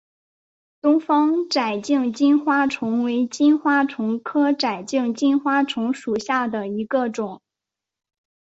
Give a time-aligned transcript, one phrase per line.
[0.81, 7.39] 东方窄颈金花虫为金花虫科窄颈金花虫属下的一个种。